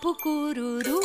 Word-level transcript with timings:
sapo 0.00 0.16
cururu 0.22 1.00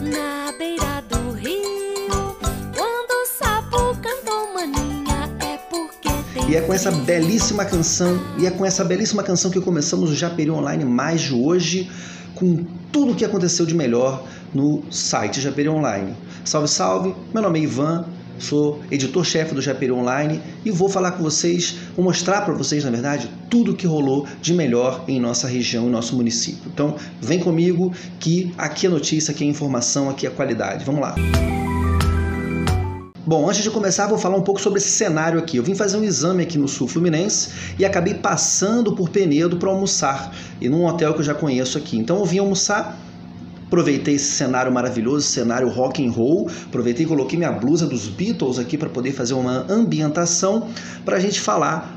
na 0.00 0.52
beira 0.56 1.02
do 1.08 1.32
rio. 1.32 2.36
Quando 2.76 3.10
o 3.10 3.26
sapo 3.26 3.96
cantou 4.00 4.54
maninha 4.54 5.28
é 5.40 5.56
porque 5.68 6.08
tem. 6.32 6.48
E 6.48 6.54
é 6.54 6.60
com 6.60 6.72
essa 6.72 6.92
belíssima 6.92 7.64
canção, 7.64 8.20
e 8.38 8.46
é 8.46 8.52
com 8.52 8.64
essa 8.64 8.84
belíssima 8.84 9.24
canção 9.24 9.50
que 9.50 9.60
começamos 9.60 10.10
o 10.10 10.14
Japeri 10.14 10.48
Online 10.48 10.84
mais 10.84 11.22
de 11.22 11.34
hoje, 11.34 11.90
com 12.36 12.64
tudo 12.92 13.12
o 13.12 13.14
que 13.16 13.24
aconteceu 13.24 13.66
de 13.66 13.74
melhor 13.74 14.24
no 14.54 14.84
site 14.92 15.40
Japeri 15.40 15.68
Online. 15.68 16.14
Salve, 16.44 16.68
salve! 16.68 17.14
Meu 17.34 17.42
nome 17.42 17.58
é 17.58 17.62
Ivan, 17.64 18.06
sou 18.38 18.80
editor-chefe 18.90 19.54
do 19.54 19.62
Japeri 19.62 19.92
Online 19.92 20.40
e 20.64 20.70
vou 20.70 20.88
falar 20.88 21.12
com 21.12 21.22
vocês, 21.22 21.76
vou 21.96 22.04
mostrar 22.04 22.42
para 22.42 22.54
vocês, 22.54 22.84
na 22.84 22.90
verdade, 22.90 23.30
tudo 23.50 23.74
que 23.74 23.86
rolou 23.86 24.26
de 24.40 24.54
melhor 24.54 25.04
em 25.08 25.20
nossa 25.20 25.46
região, 25.46 25.86
em 25.86 25.90
nosso 25.90 26.16
município. 26.16 26.70
Então, 26.72 26.96
vem 27.20 27.38
comigo 27.38 27.92
que 28.18 28.52
aqui 28.56 28.86
é 28.86 28.90
notícia, 28.90 29.32
aqui 29.32 29.44
é 29.44 29.46
informação, 29.46 30.08
aqui 30.08 30.26
é 30.26 30.30
qualidade. 30.30 30.84
Vamos 30.84 31.00
lá! 31.00 31.14
Bom, 33.28 33.46
antes 33.46 33.62
de 33.62 33.70
começar, 33.70 34.06
vou 34.06 34.16
falar 34.16 34.38
um 34.38 34.42
pouco 34.42 34.58
sobre 34.58 34.78
esse 34.78 34.88
cenário 34.88 35.38
aqui. 35.38 35.58
Eu 35.58 35.62
vim 35.62 35.74
fazer 35.74 35.98
um 35.98 36.02
exame 36.02 36.42
aqui 36.42 36.56
no 36.56 36.66
Sul 36.66 36.88
Fluminense 36.88 37.50
e 37.78 37.84
acabei 37.84 38.14
passando 38.14 38.94
por 38.94 39.10
Penedo 39.10 39.58
para 39.58 39.68
almoçar, 39.68 40.34
e 40.58 40.66
num 40.66 40.86
hotel 40.86 41.12
que 41.12 41.20
eu 41.20 41.24
já 41.24 41.34
conheço 41.34 41.76
aqui. 41.76 41.98
Então 41.98 42.20
eu 42.20 42.24
vim 42.24 42.38
almoçar, 42.38 42.98
aproveitei 43.68 44.14
esse 44.14 44.32
cenário 44.32 44.72
maravilhoso, 44.72 45.26
cenário 45.26 45.68
rock 45.68 46.04
and 46.04 46.10
roll, 46.10 46.50
aproveitei 46.66 47.04
e 47.04 47.08
coloquei 47.08 47.38
minha 47.38 47.52
blusa 47.52 47.86
dos 47.86 48.08
Beatles 48.08 48.58
aqui 48.58 48.78
para 48.78 48.88
poder 48.88 49.12
fazer 49.12 49.34
uma 49.34 49.70
ambientação 49.70 50.68
para 51.04 51.18
a 51.18 51.20
gente 51.20 51.38
falar 51.38 51.94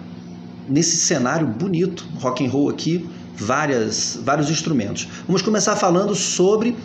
nesse 0.67 0.97
cenário 0.97 1.47
bonito, 1.47 2.05
rock 2.19 2.45
and 2.45 2.49
roll 2.49 2.69
aqui, 2.69 3.09
várias, 3.35 4.19
vários 4.23 4.49
instrumentos. 4.49 5.07
Vamos 5.25 5.41
começar 5.41 5.75
falando 5.77 6.13
sobre 6.13 6.75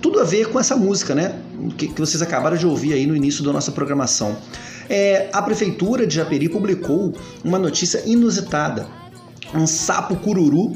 tudo 0.00 0.18
a 0.18 0.24
ver 0.24 0.48
com 0.48 0.58
essa 0.58 0.74
música, 0.74 1.14
né? 1.14 1.38
Que, 1.76 1.88
que 1.88 2.00
vocês 2.00 2.22
acabaram 2.22 2.56
de 2.56 2.66
ouvir 2.66 2.94
aí 2.94 3.06
no 3.06 3.14
início 3.14 3.44
da 3.44 3.52
nossa 3.52 3.70
programação. 3.70 4.36
É, 4.88 5.28
a 5.32 5.42
Prefeitura 5.42 6.06
de 6.06 6.14
Japeri 6.14 6.48
publicou 6.48 7.12
uma 7.44 7.58
notícia 7.58 8.02
inusitada. 8.06 8.86
Um 9.54 9.66
sapo 9.66 10.16
cururu, 10.16 10.72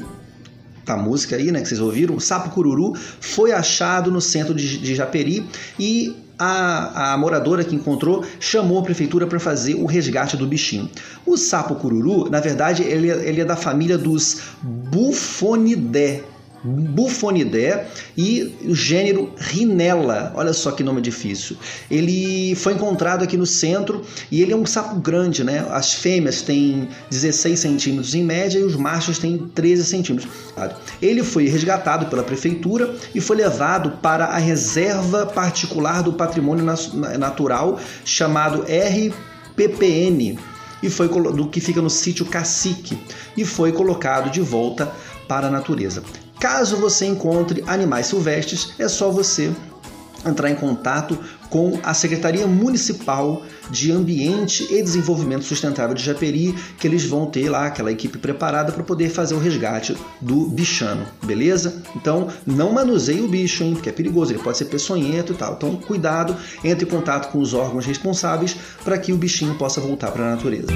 música 0.97 1.35
aí, 1.35 1.51
né, 1.51 1.61
que 1.61 1.67
vocês 1.67 1.79
ouviram, 1.79 2.15
um 2.15 2.19
sapo 2.19 2.49
cururu 2.49 2.93
foi 3.19 3.51
achado 3.51 4.11
no 4.11 4.21
centro 4.21 4.53
de, 4.53 4.77
de 4.77 4.95
Japeri 4.95 5.47
e 5.79 6.15
a, 6.37 7.13
a, 7.13 7.17
moradora 7.17 7.63
que 7.65 7.75
encontrou 7.75 8.23
chamou 8.39 8.79
a 8.79 8.81
prefeitura 8.81 9.27
para 9.27 9.39
fazer 9.39 9.75
o 9.75 9.85
resgate 9.85 10.37
do 10.37 10.47
bichinho. 10.47 10.89
O 11.25 11.35
sapo 11.35 11.75
cururu, 11.75 12.29
na 12.29 12.39
verdade, 12.39 12.83
ele, 12.83 13.11
é, 13.11 13.27
ele 13.27 13.41
é 13.41 13.45
da 13.45 13.57
família 13.57 13.97
dos 13.97 14.37
Bufonidae 14.61 16.23
Bufonidae 16.63 17.85
e 18.17 18.55
o 18.65 18.75
gênero 18.75 19.31
Rinella. 19.37 20.33
Olha 20.35 20.53
só 20.53 20.71
que 20.71 20.83
nome 20.83 21.01
difícil. 21.01 21.55
Ele 21.89 22.55
foi 22.55 22.73
encontrado 22.73 23.23
aqui 23.23 23.37
no 23.37 23.45
centro 23.45 24.01
e 24.31 24.41
ele 24.41 24.53
é 24.53 24.55
um 24.55 24.65
sapo 24.65 24.99
grande, 24.99 25.43
né? 25.43 25.65
As 25.69 25.93
fêmeas 25.93 26.41
têm 26.41 26.89
16 27.09 27.59
centímetros 27.59 28.13
em 28.15 28.23
média 28.23 28.59
e 28.59 28.63
os 28.63 28.75
machos 28.75 29.19
têm 29.19 29.37
13 29.37 29.85
centímetros. 29.85 30.31
Ele 31.01 31.23
foi 31.23 31.47
resgatado 31.47 32.07
pela 32.07 32.23
prefeitura 32.23 32.93
e 33.13 33.21
foi 33.21 33.37
levado 33.37 33.91
para 34.01 34.25
a 34.25 34.37
reserva 34.37 35.25
particular 35.25 36.03
do 36.03 36.13
patrimônio 36.13 36.65
natural 37.17 37.79
chamado 38.03 38.63
RPPN 38.63 40.37
e 40.81 40.89
foi 40.89 41.07
do 41.07 41.47
que 41.47 41.59
fica 41.59 41.81
no 41.81 41.89
sítio 41.89 42.25
Cacique 42.25 42.97
e 43.35 43.45
foi 43.45 43.71
colocado 43.71 44.29
de 44.29 44.41
volta 44.41 44.91
para 45.27 45.47
a 45.47 45.51
natureza. 45.51 46.01
Caso 46.39 46.77
você 46.77 47.05
encontre 47.05 47.63
animais 47.67 48.07
silvestres, 48.07 48.73
é 48.79 48.87
só 48.87 49.11
você 49.11 49.51
entrar 50.25 50.49
em 50.49 50.55
contato 50.55 51.17
com 51.49 51.79
a 51.83 51.93
Secretaria 51.93 52.45
Municipal 52.45 53.43
de 53.69 53.91
Ambiente 53.91 54.67
e 54.69 54.81
Desenvolvimento 54.81 55.43
Sustentável 55.43 55.95
de 55.95 56.03
Japeri, 56.03 56.53
que 56.77 56.87
eles 56.87 57.05
vão 57.05 57.25
ter 57.25 57.49
lá 57.49 57.65
aquela 57.65 57.91
equipe 57.91 58.17
preparada 58.17 58.71
para 58.71 58.83
poder 58.83 59.09
fazer 59.09 59.35
o 59.35 59.39
resgate 59.39 59.97
do 60.21 60.45
bichano, 60.47 61.05
beleza? 61.23 61.81
Então, 61.95 62.27
não 62.45 62.71
manuseie 62.71 63.21
o 63.21 63.27
bicho, 63.27 63.63
hein, 63.63 63.73
porque 63.73 63.89
é 63.89 63.93
perigoso, 63.93 64.31
ele 64.31 64.43
pode 64.43 64.57
ser 64.57 64.65
peçonhento 64.65 65.33
e 65.33 65.35
tal. 65.35 65.53
Então, 65.53 65.75
cuidado, 65.75 66.35
entre 66.63 66.85
em 66.85 66.89
contato 66.89 67.31
com 67.31 67.39
os 67.39 67.53
órgãos 67.53 67.85
responsáveis 67.85 68.55
para 68.83 68.97
que 68.97 69.11
o 69.11 69.17
bichinho 69.17 69.55
possa 69.55 69.81
voltar 69.81 70.11
para 70.11 70.25
a 70.25 70.35
natureza. 70.35 70.67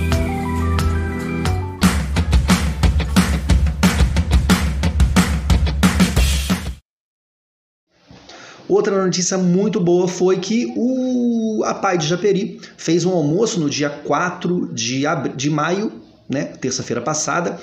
Outra 8.74 9.04
notícia 9.04 9.38
muito 9.38 9.80
boa 9.80 10.08
foi 10.08 10.40
que 10.40 10.74
o 10.76 11.62
a 11.64 11.76
Pai 11.76 11.96
de 11.96 12.08
Japeri 12.08 12.60
fez 12.76 13.06
um 13.06 13.12
almoço 13.12 13.60
no 13.60 13.70
dia 13.70 13.88
4 13.88 14.74
de, 14.74 15.04
de 15.36 15.48
maio, 15.48 15.92
né, 16.28 16.46
terça-feira 16.60 17.00
passada, 17.00 17.60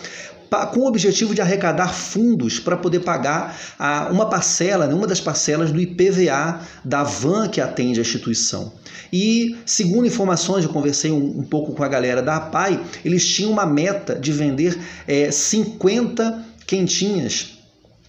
com 0.73 0.81
o 0.81 0.87
objetivo 0.87 1.35
de 1.35 1.41
arrecadar 1.41 1.89
fundos 1.89 2.61
para 2.61 2.77
poder 2.77 3.01
pagar 3.01 3.59
a, 3.77 4.09
uma 4.13 4.31
parcela, 4.31 4.87
né, 4.87 4.95
uma 4.95 5.09
das 5.09 5.21
parcelas 5.21 5.73
do 5.73 5.81
IPVA 5.81 6.61
da 6.85 7.03
van 7.03 7.49
que 7.49 7.61
atende 7.61 7.99
a 7.99 8.03
instituição. 8.03 8.73
E, 9.13 9.57
segundo 9.67 10.07
informações, 10.07 10.63
eu 10.65 10.71
conversei 10.71 11.11
um, 11.11 11.41
um 11.41 11.43
pouco 11.43 11.73
com 11.73 11.83
a 11.83 11.89
galera 11.89 12.23
da 12.23 12.37
APAI, 12.37 12.81
eles 13.05 13.27
tinham 13.27 13.51
uma 13.51 13.67
meta 13.67 14.15
de 14.15 14.31
vender 14.31 14.79
é, 15.09 15.33
50 15.33 16.45
quentinhas 16.69 17.60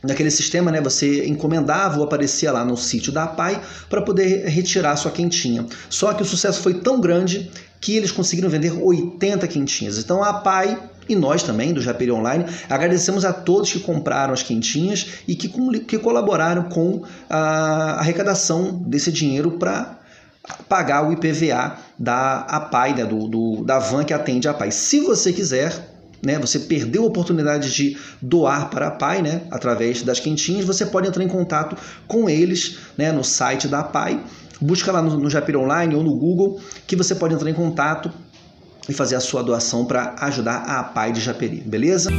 Naquele 0.03 0.31
sistema, 0.31 0.71
né, 0.71 0.81
você 0.81 1.27
encomendava 1.27 1.99
ou 1.99 2.03
aparecia 2.03 2.51
lá 2.51 2.65
no 2.65 2.75
sítio 2.75 3.11
da 3.11 3.25
APAI 3.25 3.61
para 3.87 4.01
poder 4.01 4.47
retirar 4.47 4.95
sua 4.95 5.11
quentinha. 5.11 5.65
Só 5.89 6.11
que 6.13 6.23
o 6.23 6.25
sucesso 6.25 6.61
foi 6.61 6.75
tão 6.75 6.99
grande 6.99 7.51
que 7.79 7.95
eles 7.95 8.11
conseguiram 8.11 8.49
vender 8.49 8.71
80 8.71 9.47
quentinhas. 9.47 9.97
Então 9.99 10.23
a 10.23 10.29
APAI 10.29 10.77
e 11.09 11.15
nós 11.15 11.43
também, 11.43 11.73
do 11.73 11.81
Japeri 11.81 12.11
Online, 12.11 12.45
agradecemos 12.69 13.25
a 13.25 13.33
todos 13.33 13.71
que 13.71 13.79
compraram 13.79 14.33
as 14.33 14.43
quentinhas 14.43 15.07
e 15.27 15.35
que, 15.35 15.49
que 15.79 15.99
colaboraram 15.99 16.63
com 16.63 17.03
a 17.29 17.99
arrecadação 17.99 18.81
desse 18.85 19.11
dinheiro 19.11 19.51
para 19.51 19.99
pagar 20.67 21.07
o 21.07 21.11
IPVA 21.11 21.77
da 21.97 22.39
APAI, 22.41 22.93
né, 22.95 23.05
do, 23.05 23.27
do, 23.27 23.63
da 23.63 23.77
van 23.77 24.03
que 24.03 24.13
atende 24.13 24.47
a 24.47 24.51
APAI. 24.51 24.71
Se 24.71 25.01
você 25.01 25.33
quiser, 25.33 25.90
né, 26.21 26.37
você 26.39 26.59
perdeu 26.59 27.03
a 27.03 27.07
oportunidade 27.07 27.73
de 27.73 27.97
doar 28.21 28.69
para 28.69 28.87
a 28.87 28.91
PAI, 28.91 29.21
né, 29.21 29.41
através 29.49 30.03
das 30.03 30.19
quentinhas, 30.19 30.65
você 30.65 30.85
pode 30.85 31.07
entrar 31.07 31.23
em 31.23 31.27
contato 31.27 31.75
com 32.07 32.29
eles 32.29 32.77
né, 32.97 33.11
no 33.11 33.23
site 33.23 33.67
da 33.67 33.83
PAI. 33.83 34.23
Busca 34.59 34.91
lá 34.91 35.01
no, 35.01 35.17
no 35.17 35.59
Online 35.59 35.95
ou 35.95 36.03
no 36.03 36.15
Google 36.15 36.61
que 36.85 36.95
você 36.95 37.15
pode 37.15 37.33
entrar 37.33 37.49
em 37.49 37.53
contato 37.53 38.11
e 38.87 38.93
fazer 38.93 39.15
a 39.15 39.19
sua 39.19 39.43
doação 39.43 39.85
para 39.85 40.15
ajudar 40.19 40.57
a 40.57 40.83
PAI 40.83 41.11
de 41.11 41.21
Japeri, 41.21 41.61
beleza? 41.65 42.11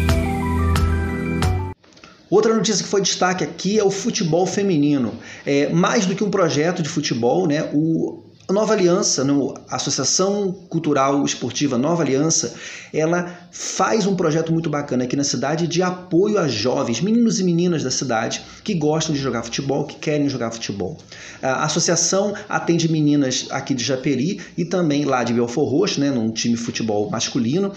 Outra 2.33 2.55
notícia 2.55 2.83
que 2.83 2.89
foi 2.89 3.03
destaque 3.03 3.45
aqui 3.45 3.79
é 3.79 3.85
o 3.85 3.91
futebol 3.91 4.47
feminino. 4.47 5.13
É, 5.45 5.69
mais 5.69 6.07
do 6.07 6.15
que 6.15 6.25
um 6.25 6.31
projeto 6.31 6.83
de 6.83 6.89
futebol, 6.89 7.47
né, 7.47 7.69
o 7.75 8.25
a 8.49 8.53
Nova 8.53 8.73
Aliança, 8.73 9.25
a 9.69 9.77
Associação 9.77 10.53
Cultural 10.69 11.25
Esportiva 11.25 11.79
Nova 11.79 12.03
Aliança, 12.03 12.55
ela 12.93 13.33
faz 13.53 14.07
um 14.07 14.17
projeto 14.17 14.53
muito 14.53 14.69
bacana 14.69 15.05
aqui 15.05 15.15
na 15.15 15.23
cidade 15.23 15.69
de 15.69 15.81
apoio 15.81 16.39
a 16.39 16.49
jovens, 16.49 17.01
meninos 17.01 17.39
e 17.39 17.45
meninas 17.45 17.85
da 17.85 17.91
cidade 17.91 18.43
que 18.65 18.75
gostam 18.75 19.15
de 19.15 19.21
jogar 19.21 19.45
futebol, 19.45 19.85
que 19.85 19.97
querem 19.97 20.29
jogar 20.29 20.51
futebol. 20.51 20.99
A 21.41 21.65
associação 21.65 22.35
atende 22.49 22.91
meninas 22.91 23.47
aqui 23.51 23.75
de 23.75 23.85
Japeri 23.85 24.41
e 24.59 24.65
também 24.65 25.05
lá 25.05 25.23
de 25.23 25.33
Belfor 25.33 25.69
Roxo, 25.69 26.01
né, 26.01 26.11
num 26.11 26.31
time 26.31 26.55
de 26.55 26.61
futebol 26.61 27.09
masculino 27.11 27.73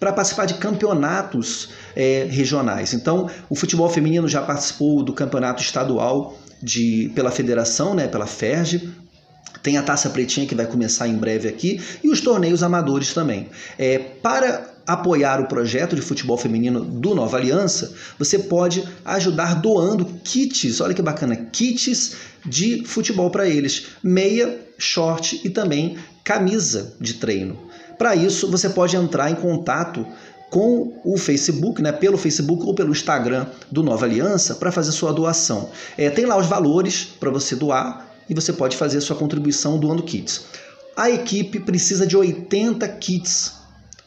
para 0.00 0.12
participar 0.12 0.46
de 0.46 0.54
campeonatos 0.54 1.70
é, 1.96 2.26
regionais. 2.30 2.92
Então, 2.92 3.28
o 3.48 3.56
futebol 3.56 3.88
feminino 3.88 4.28
já 4.28 4.42
participou 4.42 5.02
do 5.02 5.12
campeonato 5.12 5.60
estadual 5.62 6.36
de, 6.62 7.10
pela 7.14 7.30
federação, 7.30 7.94
né, 7.94 8.06
pela 8.06 8.26
FERJ, 8.26 8.88
tem 9.62 9.76
a 9.76 9.82
Taça 9.82 10.10
Pretinha 10.10 10.46
que 10.46 10.54
vai 10.54 10.66
começar 10.66 11.08
em 11.08 11.16
breve 11.16 11.48
aqui 11.48 11.80
e 12.02 12.08
os 12.08 12.20
torneios 12.20 12.62
amadores 12.62 13.12
também. 13.12 13.48
É, 13.78 13.98
para 13.98 14.74
apoiar 14.86 15.38
o 15.40 15.46
projeto 15.46 15.94
de 15.94 16.00
futebol 16.00 16.38
feminino 16.38 16.80
do 16.80 17.14
Nova 17.14 17.36
Aliança, 17.36 17.92
você 18.18 18.38
pode 18.38 18.82
ajudar 19.04 19.56
doando 19.56 20.06
kits, 20.24 20.80
olha 20.80 20.94
que 20.94 21.02
bacana, 21.02 21.36
kits 21.36 22.16
de 22.46 22.84
futebol 22.86 23.30
para 23.30 23.46
eles, 23.46 23.88
meia, 24.02 24.58
short 24.78 25.42
e 25.44 25.50
também 25.50 25.98
camisa 26.24 26.94
de 26.98 27.14
treino. 27.14 27.58
Para 27.98 28.16
isso, 28.16 28.50
você 28.50 28.70
pode 28.70 28.96
entrar 28.96 29.30
em 29.30 29.34
contato 29.34 30.06
com 30.50 30.98
o 31.04 31.18
Facebook, 31.18 31.82
né, 31.82 31.92
pelo 31.92 32.16
Facebook 32.16 32.64
ou 32.64 32.74
pelo 32.74 32.90
Instagram 32.90 33.46
do 33.70 33.82
Nova 33.82 34.06
Aliança 34.06 34.54
para 34.54 34.72
fazer 34.72 34.92
sua 34.92 35.12
doação. 35.12 35.68
É, 35.98 36.08
tem 36.08 36.24
lá 36.24 36.38
os 36.38 36.46
valores 36.46 37.04
para 37.04 37.30
você 37.30 37.54
doar 37.54 38.07
e 38.28 38.34
você 38.34 38.52
pode 38.52 38.76
fazer 38.76 39.00
sua 39.00 39.16
contribuição 39.16 39.78
doando 39.78 40.02
kits. 40.02 40.44
A 40.96 41.10
equipe 41.10 41.60
precisa 41.60 42.06
de 42.06 42.16
80 42.16 42.86
kits 42.88 43.52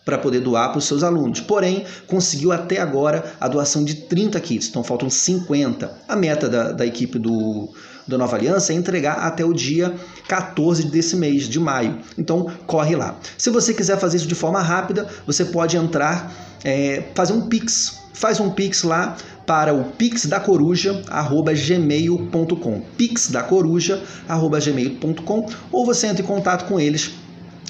para 0.03 0.17
poder 0.17 0.39
doar 0.41 0.69
para 0.69 0.79
os 0.79 0.85
seus 0.85 1.03
alunos. 1.03 1.39
Porém, 1.39 1.85
conseguiu 2.07 2.51
até 2.51 2.79
agora 2.79 3.33
a 3.39 3.47
doação 3.47 3.83
de 3.83 3.95
30 3.95 4.39
kits, 4.39 4.67
então 4.67 4.83
faltam 4.83 5.09
50. 5.09 5.91
A 6.07 6.15
meta 6.15 6.49
da, 6.49 6.71
da 6.71 6.85
equipe 6.85 7.17
do, 7.19 7.69
da 8.07 8.17
Nova 8.17 8.35
Aliança 8.35 8.73
é 8.73 8.75
entregar 8.75 9.13
até 9.13 9.45
o 9.45 9.53
dia 9.53 9.93
14 10.27 10.83
desse 10.85 11.15
mês, 11.15 11.47
de 11.47 11.59
maio. 11.59 11.99
Então, 12.17 12.51
corre 12.65 12.95
lá. 12.95 13.17
Se 13.37 13.49
você 13.49 13.73
quiser 13.73 13.97
fazer 13.99 14.17
isso 14.17 14.27
de 14.27 14.35
forma 14.35 14.61
rápida, 14.61 15.07
você 15.25 15.45
pode 15.45 15.77
entrar, 15.77 16.33
é, 16.63 17.03
fazer 17.15 17.33
um 17.33 17.47
Pix. 17.47 17.99
Faz 18.13 18.39
um 18.39 18.49
Pix 18.49 18.83
lá 18.83 19.17
para 19.51 19.73
o 19.73 19.83
pixdacoruja@gmail.com. 19.83 22.81
pixdacoruja@gmail.com 22.97 25.45
ou 25.69 25.85
você 25.85 26.07
entra 26.07 26.23
em 26.23 26.25
contato 26.25 26.65
com 26.69 26.79
eles 26.79 27.11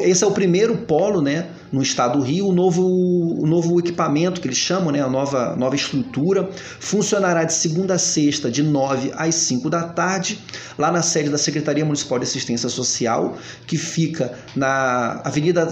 Esse 0.00 0.24
é 0.24 0.26
o 0.26 0.32
primeiro 0.32 0.78
polo 0.78 1.22
né, 1.22 1.46
no 1.72 1.82
estado 1.82 2.18
do 2.18 2.24
Rio, 2.24 2.48
o 2.48 2.52
novo, 2.52 2.82
o 2.82 3.46
novo 3.46 3.78
equipamento 3.78 4.40
que 4.40 4.46
eles 4.46 4.58
chamam, 4.58 4.90
né, 4.90 5.02
a 5.02 5.08
nova, 5.08 5.56
nova 5.56 5.74
estrutura, 5.74 6.48
funcionará 6.78 7.44
de 7.44 7.52
segunda 7.52 7.94
a 7.94 7.98
sexta, 7.98 8.50
de 8.50 8.62
9 8.62 9.12
às 9.16 9.34
5 9.34 9.68
da 9.68 9.82
tarde, 9.82 10.38
lá 10.78 10.90
na 10.90 11.02
sede 11.02 11.28
da 11.28 11.38
Secretaria 11.38 11.84
Municipal 11.84 12.18
de 12.18 12.24
Assistência 12.24 12.68
Social, 12.68 13.36
que 13.66 13.76
fica 13.76 14.32
na 14.54 15.20
Avenida 15.24 15.68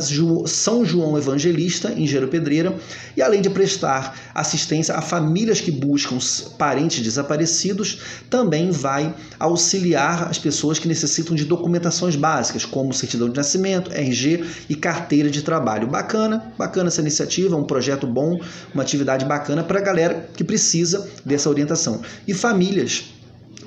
São 0.46 0.84
João 0.84 1.16
Evangelista, 1.16 1.92
em 1.92 2.06
Gero 2.06 2.28
Pedreira, 2.28 2.74
e 3.16 3.22
além 3.22 3.40
de 3.40 3.50
prestar 3.50 4.16
assistência 4.34 4.94
a 4.94 5.02
famílias 5.02 5.60
que 5.60 5.70
buscam 5.70 6.18
parentes 6.58 7.02
desaparecidos, 7.02 7.98
também 8.28 8.70
vai 8.70 9.14
auxiliar 9.38 10.28
as 10.28 10.38
pessoas 10.38 10.78
que 10.78 10.88
necessitam 10.88 11.34
de 11.34 11.44
documentações 11.44 12.16
básicas, 12.16 12.64
como 12.64 12.92
certidão 12.92 13.28
de 13.28 13.36
nascimento, 13.36 13.92
RG 13.92 14.44
e 14.68 14.74
carteira 14.74 15.30
de 15.30 15.42
trabalho. 15.42 15.83
Bacana, 15.86 16.52
bacana 16.58 16.88
essa 16.88 17.00
iniciativa, 17.00 17.56
um 17.56 17.64
projeto 17.64 18.06
bom, 18.06 18.38
uma 18.72 18.82
atividade 18.82 19.24
bacana 19.24 19.62
para 19.62 19.78
a 19.78 19.82
galera 19.82 20.28
que 20.36 20.44
precisa 20.44 21.08
dessa 21.24 21.48
orientação. 21.48 22.00
E 22.26 22.34
famílias 22.34 23.14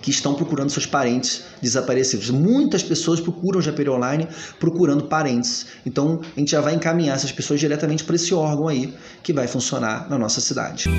que 0.02 0.12
estão 0.12 0.34
procurando 0.36 0.70
seus 0.70 0.86
parentes 0.86 1.44
desaparecidos. 1.62 2.30
Muitas 2.30 2.82
pessoas 2.84 3.20
procuram 3.20 3.60
o 3.60 3.62
Japeri 3.62 3.90
Online 3.90 4.28
procurando 4.60 5.04
parentes. 5.04 5.66
Então, 5.86 6.22
a 6.36 6.40
gente 6.40 6.52
já 6.52 6.62
vai 6.62 6.76
encaminhar 6.76 7.16
essas 7.16 7.32
pessoas 7.32 7.60
diretamente 7.60 8.04
para 8.04 8.16
esse 8.16 8.34
órgão 8.34 8.68
aí 8.68 8.94
que 9.22 9.34
vai 9.34 9.48
funcionar 9.48 10.10
na 10.10 10.18
nossa 10.18 10.40
cidade. 10.40 10.90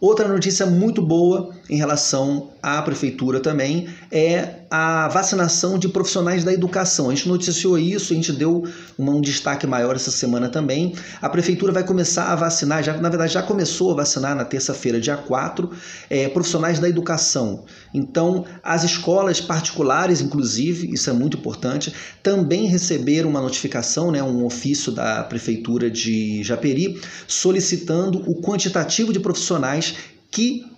Outra 0.00 0.28
notícia 0.28 0.66
muito 0.66 1.00
boa 1.00 1.50
em 1.68 1.76
relação 1.76 2.50
à 2.62 2.80
prefeitura 2.82 3.40
também 3.40 3.88
é 4.10 4.64
a 4.70 5.08
vacinação 5.08 5.78
de 5.78 5.88
profissionais 5.88 6.44
da 6.44 6.52
educação. 6.52 7.08
A 7.08 7.14
gente 7.14 7.28
noticiou 7.28 7.78
isso, 7.78 8.12
a 8.12 8.16
gente 8.16 8.32
deu 8.32 8.64
um 8.98 9.20
destaque 9.20 9.66
maior 9.66 9.96
essa 9.96 10.10
semana 10.10 10.48
também. 10.48 10.94
A 11.22 11.28
prefeitura 11.28 11.72
vai 11.72 11.84
começar 11.84 12.24
a 12.24 12.34
vacinar, 12.34 12.82
já, 12.82 12.96
na 12.96 13.08
verdade 13.08 13.32
já 13.32 13.42
começou 13.42 13.92
a 13.92 13.94
vacinar 13.94 14.34
na 14.36 14.44
terça-feira, 14.44 15.00
dia 15.00 15.16
4, 15.16 15.70
é, 16.10 16.28
profissionais 16.28 16.78
da 16.78 16.88
educação. 16.88 17.64
Então, 17.94 18.44
as 18.62 18.84
escolas 18.84 19.40
particulares, 19.40 20.20
inclusive, 20.20 20.92
isso 20.92 21.08
é 21.08 21.12
muito 21.12 21.38
importante, 21.38 21.94
também 22.22 22.66
receberam 22.66 23.30
uma 23.30 23.40
notificação, 23.40 24.10
né, 24.10 24.22
um 24.22 24.44
ofício 24.44 24.92
da 24.92 25.22
prefeitura 25.22 25.90
de 25.90 26.42
Japeri, 26.42 27.00
solicitando 27.26 28.22
o 28.28 28.40
quantitativo 28.42 29.12
de 29.12 29.20
profissionais 29.20 29.94
que 30.30 30.73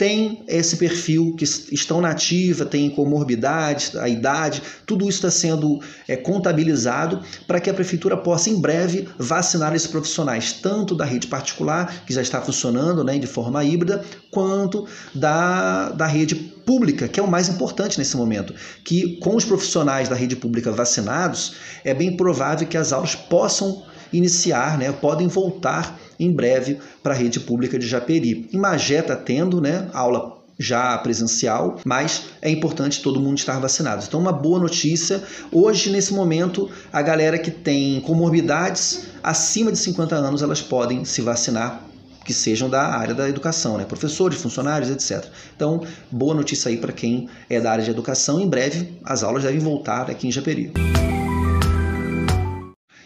tem 0.00 0.42
esse 0.48 0.78
perfil, 0.78 1.34
que 1.36 1.44
estão 1.44 2.00
na 2.00 2.08
ativa, 2.08 2.64
tem 2.64 2.88
comorbidades, 2.88 3.94
a 3.96 4.08
idade, 4.08 4.62
tudo 4.86 5.06
isso 5.06 5.18
está 5.18 5.30
sendo 5.30 5.78
é, 6.08 6.16
contabilizado 6.16 7.20
para 7.46 7.60
que 7.60 7.68
a 7.68 7.74
prefeitura 7.74 8.16
possa, 8.16 8.48
em 8.48 8.58
breve, 8.58 9.06
vacinar 9.18 9.74
esses 9.74 9.86
profissionais, 9.86 10.54
tanto 10.54 10.94
da 10.94 11.04
rede 11.04 11.26
particular, 11.26 12.02
que 12.06 12.14
já 12.14 12.22
está 12.22 12.40
funcionando 12.40 13.04
né, 13.04 13.18
de 13.18 13.26
forma 13.26 13.62
híbrida, 13.62 14.02
quanto 14.30 14.86
da, 15.14 15.90
da 15.90 16.06
rede 16.06 16.34
pública, 16.34 17.06
que 17.06 17.20
é 17.20 17.22
o 17.22 17.30
mais 17.30 17.50
importante 17.50 17.98
nesse 17.98 18.16
momento. 18.16 18.54
Que 18.82 19.18
com 19.18 19.36
os 19.36 19.44
profissionais 19.44 20.08
da 20.08 20.16
rede 20.16 20.34
pública 20.34 20.72
vacinados, 20.72 21.56
é 21.84 21.92
bem 21.92 22.16
provável 22.16 22.66
que 22.66 22.78
as 22.78 22.90
aulas 22.90 23.14
possam 23.14 23.82
iniciar, 24.12 24.78
né, 24.78 24.92
podem 24.92 25.28
voltar 25.28 25.98
em 26.18 26.30
breve 26.32 26.78
para 27.02 27.14
a 27.14 27.16
rede 27.16 27.40
pública 27.40 27.78
de 27.78 27.86
Japeri. 27.86 28.48
Em 28.52 28.58
Magé 28.58 29.00
está 29.00 29.16
tendo 29.16 29.60
né, 29.60 29.88
aula 29.92 30.40
já 30.60 30.96
presencial, 30.98 31.80
mas 31.86 32.24
é 32.42 32.50
importante 32.50 33.00
todo 33.00 33.18
mundo 33.18 33.38
estar 33.38 33.58
vacinado. 33.58 34.04
Então, 34.06 34.20
uma 34.20 34.32
boa 34.32 34.60
notícia. 34.60 35.22
Hoje, 35.50 35.88
nesse 35.88 36.12
momento, 36.12 36.68
a 36.92 37.00
galera 37.00 37.38
que 37.38 37.50
tem 37.50 37.98
comorbidades 38.02 39.06
acima 39.22 39.72
de 39.72 39.78
50 39.78 40.14
anos, 40.14 40.42
elas 40.42 40.60
podem 40.60 41.02
se 41.06 41.22
vacinar 41.22 41.86
que 42.26 42.34
sejam 42.34 42.68
da 42.68 42.82
área 42.82 43.14
da 43.14 43.26
educação, 43.26 43.78
né? 43.78 43.84
professores, 43.86 44.40
funcionários, 44.40 44.90
etc. 44.90 45.26
Então, 45.56 45.82
boa 46.10 46.34
notícia 46.34 46.68
aí 46.68 46.76
para 46.76 46.92
quem 46.92 47.28
é 47.48 47.58
da 47.58 47.72
área 47.72 47.82
de 47.82 47.90
educação. 47.90 48.38
Em 48.38 48.46
breve, 48.46 48.98
as 49.02 49.22
aulas 49.22 49.42
devem 49.42 49.58
voltar 49.58 50.10
aqui 50.10 50.28
em 50.28 50.30
Japeri. 50.30 50.70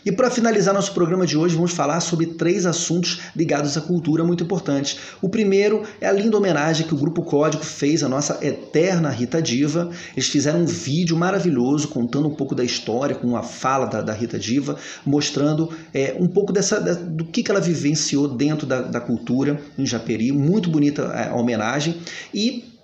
E 0.05 0.13
para 0.13 0.31
finalizar 0.31 0.75
nosso 0.75 0.93
programa 0.93 1.27
de 1.27 1.35
hoje, 1.35 1.55
vamos 1.55 1.73
falar 1.73 1.99
sobre 2.01 2.27
três 2.27 2.67
assuntos 2.67 3.21
ligados 3.35 3.75
à 3.79 3.81
cultura 3.81 4.23
muito 4.23 4.45
importantes. 4.45 4.99
O 5.23 5.31
primeiro 5.31 5.83
é 5.99 6.07
a 6.07 6.13
linda 6.13 6.37
homenagem 6.37 6.87
que 6.87 6.93
o 6.93 6.99
Grupo 6.99 7.23
Código 7.23 7.65
fez 7.65 8.03
à 8.03 8.09
nossa 8.09 8.39
eterna 8.47 9.09
Rita 9.09 9.41
Diva. 9.41 9.91
Eles 10.15 10.29
fizeram 10.29 10.61
um 10.61 10.67
vídeo 10.67 11.17
maravilhoso 11.17 11.89
contando 11.89 12.29
um 12.29 12.35
pouco 12.35 12.55
da 12.55 12.63
história, 12.63 13.17
com 13.17 13.35
a 13.35 13.43
fala 13.43 13.87
da, 13.87 14.03
da 14.03 14.13
Rita 14.13 14.39
Diva, 14.39 14.77
mostrando 15.07 15.71
é, 15.95 16.15
um 16.21 16.29
pouco 16.29 16.53
dessa, 16.53 16.79
do 16.81 17.25
que, 17.25 17.43
que 17.43 17.51
ela 17.51 17.61
vivenciou 17.61 18.29
dentro 18.29 18.67
da, 18.67 18.83
da 18.83 19.01
cultura 19.01 19.59
em 19.79 19.87
Japeri. 19.87 20.33
Muito 20.33 20.69
bonita 20.69 21.03
é, 21.15 21.31
a 21.31 21.35
homenagem. 21.35 21.97
E 22.33 22.75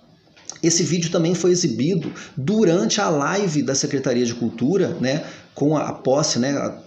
esse 0.63 0.81
vídeo 0.81 1.11
também 1.11 1.35
foi 1.35 1.51
exibido 1.51 2.11
durante 2.35 2.99
a 2.99 3.09
live 3.09 3.61
da 3.61 3.75
Secretaria 3.75 4.25
de 4.25 4.33
Cultura, 4.33 4.97
né, 4.99 5.23
com 5.53 5.77
a, 5.77 5.89
a 5.89 5.93
posse, 5.93 6.39
né, 6.39 6.79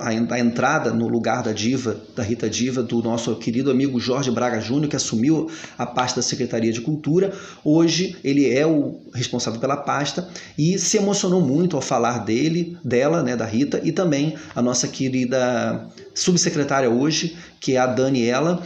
a, 0.00 0.38
entrada 0.38 0.92
no 0.92 1.06
lugar 1.06 1.42
da 1.42 1.52
diva, 1.52 1.96
da 2.16 2.22
Rita 2.22 2.48
Diva, 2.48 2.82
do 2.82 3.02
nosso 3.02 3.34
querido 3.36 3.70
amigo 3.70 4.00
Jorge 4.00 4.30
Braga 4.30 4.60
Júnior, 4.60 4.88
que 4.88 4.96
assumiu 4.96 5.50
a 5.76 5.86
pasta 5.86 6.20
da 6.20 6.22
Secretaria 6.22 6.72
de 6.72 6.80
Cultura. 6.80 7.32
Hoje 7.64 8.16
ele 8.24 8.48
é 8.48 8.66
o 8.66 9.00
responsável 9.14 9.60
pela 9.60 9.76
pasta 9.76 10.28
e 10.56 10.78
se 10.78 10.96
emocionou 10.96 11.40
muito 11.40 11.76
ao 11.76 11.82
falar 11.82 12.24
dele, 12.24 12.76
dela, 12.84 13.22
né, 13.22 13.36
da 13.36 13.44
Rita, 13.44 13.80
e 13.84 13.92
também 13.92 14.34
a 14.54 14.62
nossa 14.62 14.88
querida 14.88 15.88
subsecretária 16.14 16.90
hoje, 16.90 17.36
que 17.60 17.76
é 17.76 17.78
a 17.78 17.86
Daniela, 17.86 18.62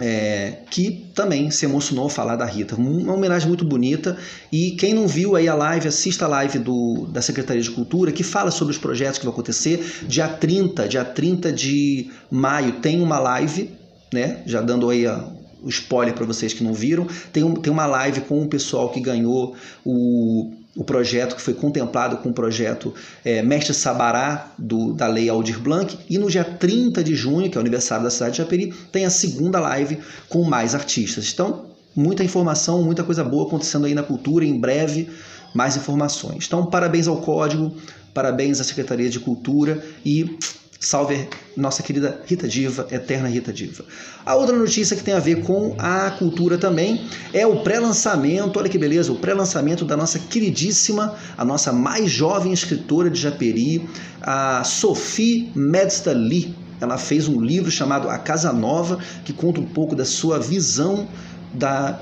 é, 0.00 0.58
que 0.70 1.10
também 1.14 1.50
se 1.50 1.64
emocionou 1.64 2.04
ao 2.04 2.10
falar 2.10 2.36
da 2.36 2.44
Rita. 2.44 2.74
Uma 2.76 3.12
homenagem 3.12 3.46
muito 3.46 3.64
bonita. 3.64 4.16
E 4.50 4.72
quem 4.72 4.94
não 4.94 5.06
viu 5.06 5.36
aí 5.36 5.48
a 5.48 5.54
live, 5.54 5.88
assista 5.88 6.24
a 6.24 6.28
live 6.28 6.58
do, 6.58 7.06
da 7.10 7.20
Secretaria 7.20 7.62
de 7.62 7.70
Cultura, 7.70 8.10
que 8.10 8.22
fala 8.22 8.50
sobre 8.50 8.72
os 8.72 8.78
projetos 8.78 9.18
que 9.18 9.24
vão 9.24 9.32
acontecer. 9.32 10.02
Dia 10.06 10.28
30, 10.28 10.88
dia 10.88 11.04
30 11.04 11.52
de 11.52 12.10
maio, 12.30 12.72
tem 12.80 13.00
uma 13.00 13.18
live, 13.18 13.70
né? 14.12 14.42
Já 14.46 14.60
dando 14.60 14.88
aí 14.90 15.06
a, 15.06 15.24
o 15.62 15.68
spoiler 15.68 16.14
para 16.14 16.26
vocês 16.26 16.52
que 16.52 16.64
não 16.64 16.74
viram. 16.74 17.06
Tem, 17.32 17.44
um, 17.44 17.54
tem 17.54 17.72
uma 17.72 17.86
live 17.86 18.22
com 18.22 18.42
o 18.42 18.48
pessoal 18.48 18.90
que 18.90 19.00
ganhou 19.00 19.54
o 19.84 20.52
o 20.74 20.82
projeto 20.82 21.36
que 21.36 21.42
foi 21.42 21.52
contemplado 21.54 22.16
com 22.18 22.30
o 22.30 22.32
projeto 22.32 22.94
é, 23.24 23.42
Mestre 23.42 23.74
Sabará 23.74 24.52
do, 24.58 24.92
da 24.94 25.06
Lei 25.06 25.28
Aldir 25.28 25.60
Blanc. 25.60 25.98
E 26.08 26.18
no 26.18 26.30
dia 26.30 26.44
30 26.44 27.04
de 27.04 27.14
junho, 27.14 27.50
que 27.50 27.56
é 27.56 27.58
o 27.58 27.60
aniversário 27.60 28.04
da 28.04 28.10
cidade 28.10 28.32
de 28.32 28.38
Japeri, 28.38 28.72
tem 28.90 29.04
a 29.04 29.10
segunda 29.10 29.60
live 29.60 29.98
com 30.28 30.44
mais 30.44 30.74
artistas. 30.74 31.30
Então, 31.32 31.66
muita 31.94 32.24
informação, 32.24 32.82
muita 32.82 33.04
coisa 33.04 33.22
boa 33.22 33.46
acontecendo 33.46 33.84
aí 33.84 33.94
na 33.94 34.02
cultura. 34.02 34.44
Em 34.44 34.58
breve, 34.58 35.10
mais 35.54 35.76
informações. 35.76 36.44
Então, 36.46 36.64
parabéns 36.64 37.06
ao 37.06 37.18
Código, 37.18 37.74
parabéns 38.14 38.60
à 38.60 38.64
Secretaria 38.64 39.10
de 39.10 39.20
Cultura 39.20 39.84
e 40.04 40.38
Salve 40.82 41.28
nossa 41.56 41.80
querida 41.80 42.20
Rita 42.26 42.48
Diva, 42.48 42.88
eterna 42.90 43.28
Rita 43.28 43.52
Diva. 43.52 43.84
A 44.26 44.34
outra 44.34 44.56
notícia 44.56 44.96
que 44.96 45.04
tem 45.04 45.14
a 45.14 45.20
ver 45.20 45.42
com 45.42 45.76
a 45.78 46.10
cultura 46.10 46.58
também 46.58 47.06
é 47.32 47.46
o 47.46 47.62
pré-lançamento, 47.62 48.58
olha 48.58 48.68
que 48.68 48.76
beleza, 48.76 49.12
o 49.12 49.14
pré-lançamento 49.14 49.84
da 49.84 49.96
nossa 49.96 50.18
queridíssima, 50.18 51.14
a 51.38 51.44
nossa 51.44 51.72
mais 51.72 52.10
jovem 52.10 52.52
escritora 52.52 53.08
de 53.08 53.20
Japeri, 53.20 53.88
a 54.20 54.64
Sophie 54.64 55.52
Medsta 55.54 56.12
Lee. 56.12 56.52
Ela 56.80 56.98
fez 56.98 57.28
um 57.28 57.40
livro 57.40 57.70
chamado 57.70 58.10
A 58.10 58.18
Casa 58.18 58.52
Nova, 58.52 58.98
que 59.24 59.32
conta 59.32 59.60
um 59.60 59.66
pouco 59.66 59.94
da 59.94 60.04
sua 60.04 60.40
visão 60.40 61.06
da 61.54 62.00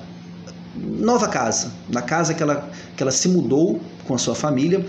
nova 0.75 1.29
casa, 1.29 1.71
na 1.87 2.01
casa 2.01 2.33
que 2.33 2.43
ela, 2.43 2.71
que 2.97 3.03
ela 3.03 3.13
se 3.13 3.29
mudou 3.29 3.79
com 4.07 4.15
a 4.15 4.19
sua 4.19 4.35
família 4.35 4.85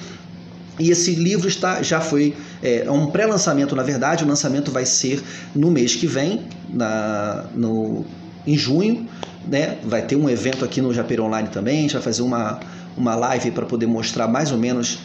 e 0.82 0.90
esse 0.90 1.14
livro 1.14 1.48
está, 1.48 1.84
já 1.84 2.02
foi 2.02 2.36
é, 2.64 2.86
é 2.86 2.92
um 2.92 3.06
pré-lançamento, 3.08 3.76
na 3.76 3.84
verdade. 3.84 4.24
O 4.24 4.28
lançamento 4.28 4.72
vai 4.72 4.84
ser 4.84 5.22
no 5.54 5.70
mês 5.70 5.96
que 5.96 6.08
vem, 6.08 6.42
na, 6.68 7.46
no, 7.54 8.04
em 8.48 8.58
junho. 8.58 9.08
Né? 9.48 9.78
Vai 9.84 10.02
ter 10.02 10.16
um 10.16 10.28
evento 10.28 10.66
aqui 10.66 10.82
no 10.82 10.92
Japeri 10.92 11.22
Online 11.22 11.50
também. 11.50 11.78
A 11.78 11.82
gente 11.82 11.94
vai 11.94 12.02
fazer 12.02 12.24
uma, 12.24 12.60
uma 12.98 13.14
live 13.14 13.52
para 13.52 13.64
poder 13.66 13.86
mostrar 13.86 14.28
mais 14.28 14.52
ou 14.52 14.58
menos 14.58 14.98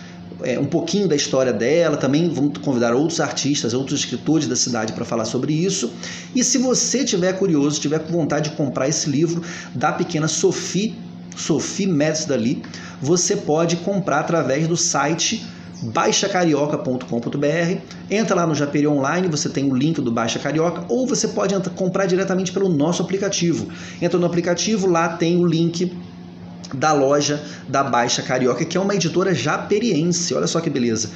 é, 0.42 0.58
um 0.58 0.64
pouquinho 0.64 1.06
da 1.06 1.14
história 1.14 1.52
dela. 1.52 1.98
Também 1.98 2.30
vamos 2.30 2.56
convidar 2.56 2.94
outros 2.94 3.20
artistas, 3.20 3.74
outros 3.74 4.00
escritores 4.00 4.48
da 4.48 4.56
cidade 4.56 4.94
para 4.94 5.04
falar 5.04 5.26
sobre 5.26 5.52
isso. 5.52 5.92
E 6.34 6.42
se 6.42 6.56
você 6.56 7.04
tiver 7.04 7.34
curioso, 7.34 7.78
tiver 7.78 7.98
com 7.98 8.12
vontade 8.12 8.48
de 8.48 8.56
comprar 8.56 8.88
esse 8.88 9.10
livro 9.10 9.42
da 9.74 9.92
pequena 9.92 10.26
Sophie, 10.26 10.94
Sophie 11.36 11.86
Metz 11.86 12.24
dali, 12.24 12.62
você 12.98 13.36
pode 13.36 13.76
comprar 13.76 14.20
através 14.20 14.66
do 14.66 14.76
site 14.76 15.44
baixacarioca.com.br. 15.82 17.80
Entra 18.10 18.36
lá 18.36 18.46
no 18.46 18.54
Japeri 18.54 18.86
Online, 18.86 19.28
você 19.28 19.48
tem 19.48 19.70
o 19.70 19.74
link 19.74 20.00
do 20.00 20.10
Baixa 20.10 20.38
Carioca, 20.38 20.84
ou 20.88 21.06
você 21.06 21.28
pode 21.28 21.54
comprar 21.70 22.06
diretamente 22.06 22.52
pelo 22.52 22.68
nosso 22.68 23.02
aplicativo. 23.02 23.68
Entra 24.00 24.18
no 24.18 24.26
aplicativo, 24.26 24.86
lá 24.86 25.08
tem 25.08 25.36
o 25.36 25.46
link 25.46 25.92
da 26.74 26.92
loja 26.92 27.42
da 27.68 27.82
Baixa 27.82 28.22
Carioca, 28.22 28.64
que 28.64 28.76
é 28.76 28.80
uma 28.80 28.94
editora 28.94 29.34
japeriense. 29.34 30.34
Olha 30.34 30.46
só 30.46 30.60
que 30.60 30.70
beleza. 30.70 31.10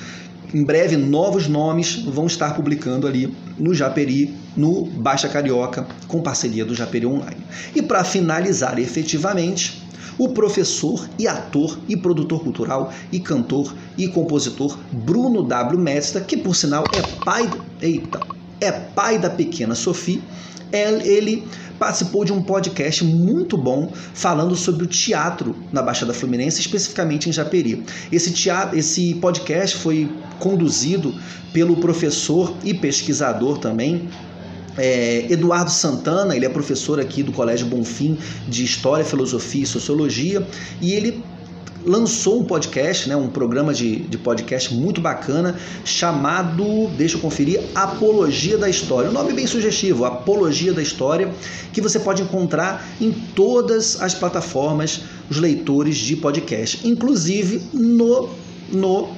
Em 0.52 0.64
breve, 0.64 0.96
novos 0.96 1.46
nomes 1.46 1.94
vão 1.94 2.26
estar 2.26 2.54
publicando 2.54 3.06
ali 3.06 3.32
no 3.56 3.72
Japeri, 3.72 4.34
no 4.56 4.84
Baixa 4.84 5.28
Carioca, 5.28 5.86
com 6.08 6.20
parceria 6.20 6.64
do 6.64 6.74
Japeri 6.74 7.06
Online. 7.06 7.40
E 7.74 7.80
para 7.80 8.02
finalizar 8.02 8.76
efetivamente, 8.78 9.80
o 10.20 10.28
professor 10.28 11.08
e 11.18 11.26
ator 11.26 11.78
e 11.88 11.96
produtor 11.96 12.42
cultural 12.42 12.92
e 13.10 13.18
cantor 13.18 13.74
e 13.96 14.06
compositor 14.06 14.78
Bruno 14.92 15.42
W. 15.42 15.80
Mestra, 15.80 16.20
que 16.20 16.36
por 16.36 16.54
sinal 16.54 16.84
é 16.92 17.00
pai, 17.24 17.50
eita, 17.80 18.20
é 18.60 18.70
pai 18.70 19.18
da 19.18 19.30
pequena 19.30 19.74
Sophie, 19.74 20.22
ele 20.70 21.48
participou 21.78 22.22
de 22.26 22.34
um 22.34 22.42
podcast 22.42 23.02
muito 23.02 23.56
bom 23.56 23.90
falando 24.12 24.54
sobre 24.54 24.84
o 24.84 24.86
teatro 24.86 25.56
na 25.72 25.80
Baixada 25.80 26.12
Fluminense, 26.12 26.60
especificamente 26.60 27.30
em 27.30 27.32
Japeri. 27.32 27.82
Esse, 28.12 28.30
teatro, 28.30 28.78
esse 28.78 29.14
podcast 29.14 29.78
foi 29.78 30.06
conduzido 30.38 31.14
pelo 31.50 31.76
professor 31.78 32.54
e 32.62 32.74
pesquisador 32.74 33.56
também 33.56 34.06
é, 34.76 35.26
Eduardo 35.30 35.70
Santana, 35.70 36.36
ele 36.36 36.46
é 36.46 36.48
professor 36.48 37.00
aqui 37.00 37.22
do 37.22 37.32
Colégio 37.32 37.66
Bonfim 37.66 38.18
de 38.48 38.64
História, 38.64 39.04
Filosofia 39.04 39.62
e 39.62 39.66
Sociologia, 39.66 40.46
e 40.80 40.92
ele 40.92 41.22
lançou 41.84 42.40
um 42.40 42.44
podcast, 42.44 43.08
né, 43.08 43.16
um 43.16 43.28
programa 43.28 43.72
de, 43.72 43.96
de 43.96 44.18
podcast 44.18 44.74
muito 44.74 45.00
bacana 45.00 45.56
chamado, 45.84 46.88
deixa 46.96 47.16
eu 47.16 47.20
conferir, 47.20 47.60
Apologia 47.74 48.58
da 48.58 48.68
História. 48.68 49.08
Um 49.10 49.12
nome 49.12 49.32
bem 49.32 49.46
sugestivo, 49.46 50.04
Apologia 50.04 50.72
da 50.72 50.82
História, 50.82 51.32
que 51.72 51.80
você 51.80 51.98
pode 51.98 52.22
encontrar 52.22 52.86
em 53.00 53.10
todas 53.10 54.00
as 54.00 54.14
plataformas, 54.14 55.02
os 55.30 55.38
leitores 55.38 55.96
de 55.96 56.16
podcast, 56.16 56.86
inclusive 56.86 57.62
no, 57.72 58.28
no 58.70 59.08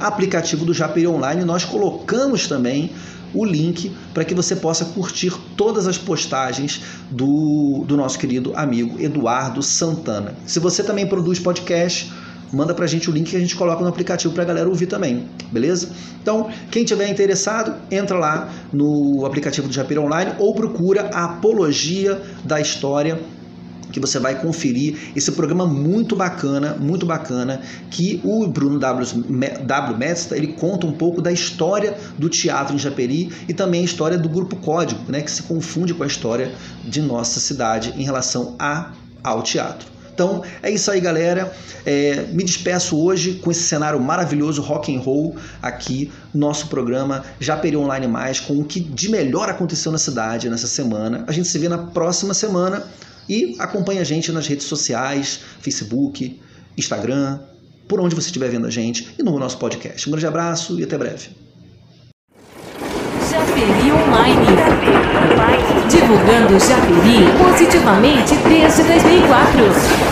aplicativo 0.00 0.64
do 0.64 0.74
Japeri 0.74 1.06
Online. 1.06 1.44
Nós 1.44 1.64
colocamos 1.64 2.46
também 2.48 2.90
o 3.36 3.44
link 3.44 3.94
para 4.14 4.24
que 4.24 4.34
você 4.34 4.56
possa 4.56 4.86
curtir 4.86 5.32
todas 5.56 5.86
as 5.86 5.98
postagens 5.98 6.80
do, 7.10 7.84
do 7.86 7.96
nosso 7.96 8.18
querido 8.18 8.52
amigo 8.56 9.00
Eduardo 9.00 9.62
Santana. 9.62 10.34
Se 10.46 10.58
você 10.58 10.82
também 10.82 11.06
produz 11.06 11.38
podcast, 11.38 12.10
manda 12.52 12.72
para 12.74 12.84
a 12.84 12.88
gente 12.88 13.10
o 13.10 13.12
link 13.12 13.30
que 13.30 13.36
a 13.36 13.40
gente 13.40 13.54
coloca 13.54 13.82
no 13.82 13.88
aplicativo 13.88 14.32
para 14.32 14.42
a 14.42 14.46
galera 14.46 14.68
ouvir 14.68 14.86
também, 14.86 15.28
beleza? 15.52 15.90
Então, 16.22 16.48
quem 16.70 16.84
tiver 16.84 17.08
interessado, 17.08 17.74
entra 17.90 18.18
lá 18.18 18.48
no 18.72 19.26
aplicativo 19.26 19.68
do 19.68 19.74
Japira 19.74 20.00
Online 20.00 20.32
ou 20.38 20.54
procura 20.54 21.10
a 21.12 21.24
Apologia 21.24 22.20
da 22.44 22.60
História 22.60 23.20
que 23.92 24.00
você 24.00 24.18
vai 24.18 24.40
conferir 24.40 25.12
esse 25.14 25.32
programa 25.32 25.66
muito 25.66 26.16
bacana, 26.16 26.76
muito 26.78 27.06
bacana, 27.06 27.60
que 27.90 28.20
o 28.24 28.46
Bruno 28.46 28.78
W. 28.78 29.24
w. 29.64 29.98
Mestra, 29.98 30.36
ele 30.36 30.48
conta 30.48 30.86
um 30.86 30.92
pouco 30.92 31.22
da 31.22 31.32
história 31.32 31.96
do 32.18 32.28
teatro 32.28 32.74
em 32.74 32.78
Japeri 32.78 33.32
e 33.48 33.54
também 33.54 33.82
a 33.82 33.84
história 33.84 34.18
do 34.18 34.28
Grupo 34.28 34.56
Código, 34.56 35.00
né, 35.08 35.20
que 35.20 35.30
se 35.30 35.42
confunde 35.42 35.94
com 35.94 36.02
a 36.02 36.06
história 36.06 36.52
de 36.84 37.00
nossa 37.00 37.40
cidade 37.40 37.94
em 37.96 38.04
relação 38.04 38.54
a, 38.58 38.92
ao 39.22 39.42
teatro. 39.42 39.96
Então 40.16 40.42
é 40.62 40.70
isso 40.70 40.90
aí, 40.90 40.98
galera. 40.98 41.52
É, 41.84 42.24
me 42.32 42.42
despeço 42.42 42.98
hoje 42.98 43.34
com 43.34 43.50
esse 43.50 43.64
cenário 43.64 44.00
maravilhoso 44.00 44.62
rock 44.62 44.96
and 44.96 44.98
roll 44.98 45.36
aqui 45.60 46.10
nosso 46.34 46.68
programa 46.68 47.22
Japeri 47.38 47.76
Online 47.76 48.08
Mais 48.08 48.40
com 48.40 48.58
o 48.58 48.64
que 48.64 48.80
de 48.80 49.10
melhor 49.10 49.50
aconteceu 49.50 49.92
na 49.92 49.98
cidade 49.98 50.48
nessa 50.48 50.66
semana. 50.66 51.22
A 51.26 51.32
gente 51.32 51.48
se 51.48 51.58
vê 51.58 51.68
na 51.68 51.76
próxima 51.76 52.32
semana. 52.32 52.82
E 53.28 53.56
acompanhe 53.58 54.00
a 54.00 54.04
gente 54.04 54.30
nas 54.32 54.46
redes 54.46 54.66
sociais, 54.66 55.40
Facebook, 55.60 56.40
Instagram, 56.76 57.40
por 57.88 58.00
onde 58.00 58.14
você 58.14 58.26
estiver 58.26 58.48
vendo 58.48 58.66
a 58.66 58.70
gente 58.70 59.14
e 59.18 59.22
no 59.22 59.38
nosso 59.38 59.58
podcast. 59.58 60.08
Um 60.08 60.12
grande 60.12 60.26
abraço 60.26 60.78
e 60.78 60.84
até 60.84 60.96
breve. 60.98 61.30
Japeri 63.30 63.92
Online. 63.92 64.46
Divulgando 65.88 66.58
Japeri 66.58 67.26
positivamente 67.38 68.34
desde 68.48 68.82
2000. 68.82 70.05